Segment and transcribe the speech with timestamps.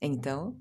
[0.00, 0.56] Então,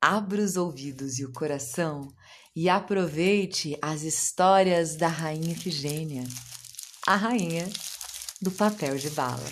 [0.00, 2.08] abra os ouvidos e o coração
[2.54, 6.24] e aproveite as histórias da Rainha Efigênia,
[7.06, 7.68] a rainha
[8.40, 9.50] do papel de bala.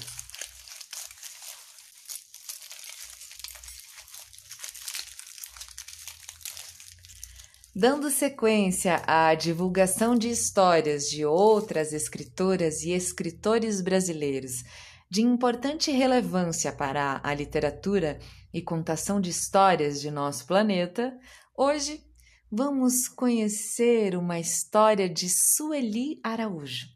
[7.74, 14.64] Dando sequência à divulgação de histórias de outras escritoras e escritores brasileiros
[15.08, 18.18] de importante relevância para a literatura
[18.52, 21.16] e contação de histórias de nosso planeta,
[21.56, 22.04] hoje
[22.50, 26.86] vamos conhecer uma história de Sueli Araújo.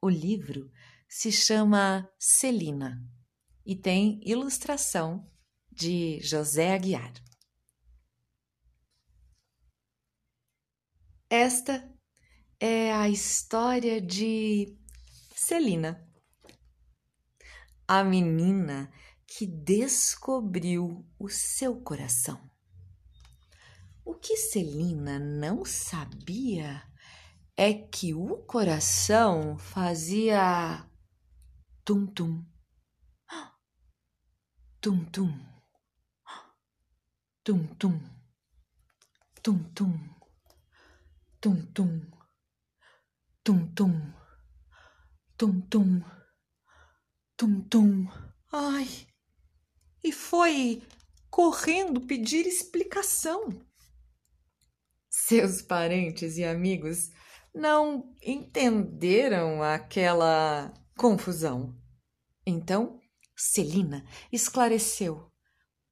[0.00, 0.70] O livro
[1.08, 2.98] se chama Celina
[3.66, 5.30] e tem ilustração
[5.70, 7.12] de José Aguiar.
[11.28, 11.90] Esta
[12.60, 14.78] é a história de
[15.34, 16.00] Celina,
[17.86, 18.90] a menina
[19.36, 22.40] que descobriu o seu coração.
[24.04, 26.88] O que Celina não sabia
[27.56, 30.88] é que o coração fazia
[31.84, 32.46] tum-tum,
[34.80, 35.36] tum-tum,
[37.42, 38.00] tum-tum,
[39.42, 39.98] tum-tum,
[41.40, 42.00] tum-tum,
[43.42, 44.12] tum-tum,
[45.36, 46.04] tum-tum,
[47.36, 48.08] tum-tum.
[50.04, 50.82] E foi
[51.30, 53.48] correndo pedir explicação.
[55.08, 57.10] Seus parentes e amigos
[57.54, 61.74] não entenderam aquela confusão.
[62.44, 63.00] Então,
[63.34, 65.32] Celina esclareceu: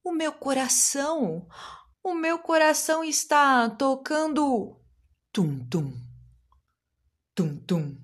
[0.03, 1.47] O meu coração,
[2.03, 4.79] o meu coração está tocando
[5.31, 5.91] tum-tum,
[7.33, 7.97] tum-tum.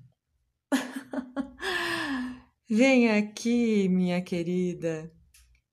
[2.68, 5.12] Vem aqui, minha querida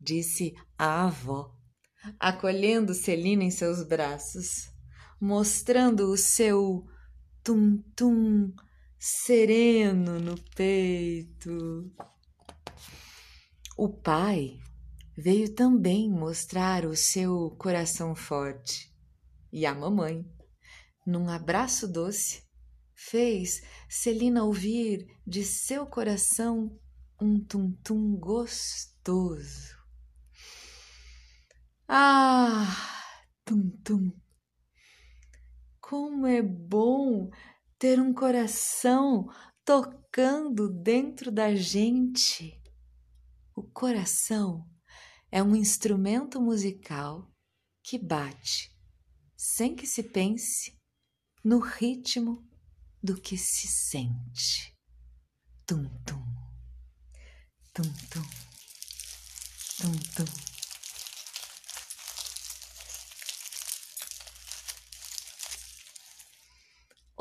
[0.08, 1.54] disse a avó,
[2.18, 4.72] acolhendo Celina em seus braços,
[5.20, 6.86] mostrando o seu
[7.44, 8.54] tum-tum
[8.98, 11.92] sereno no peito.
[13.78, 14.58] O pai
[15.18, 18.90] veio também mostrar o seu coração forte,
[19.52, 20.26] e a mamãe,
[21.06, 22.44] num abraço doce,
[22.96, 26.80] fez Celina ouvir de seu coração
[27.22, 29.67] um tum-tum gostoso.
[31.90, 32.66] Ah,
[33.46, 34.12] tum tum.
[35.80, 37.30] Como é bom
[37.80, 39.30] ter um coração
[39.64, 42.62] tocando dentro da gente.
[43.56, 44.70] O coração
[45.32, 47.32] é um instrumento musical
[47.82, 48.70] que bate,
[49.38, 50.78] sem que se pense,
[51.42, 52.46] no ritmo
[53.02, 54.76] do que se sente.
[55.66, 56.22] Tum tum.
[57.74, 58.24] Tum tum.
[59.80, 60.57] Tum tum.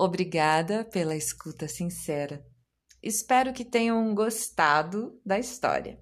[0.06, 2.46] Obrigada pela escuta sincera.
[3.02, 5.98] Espero que tenham gostado da história.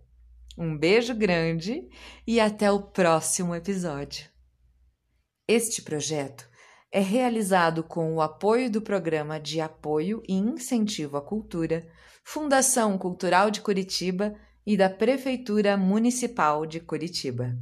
[0.59, 1.88] Um beijo grande
[2.26, 4.28] e até o próximo episódio.
[5.48, 6.47] Este projeto
[6.93, 11.88] é realizado com o apoio do Programa de Apoio e Incentivo à Cultura,
[12.22, 17.56] Fundação Cultural de Curitiba e da Prefeitura Municipal de Curitiba.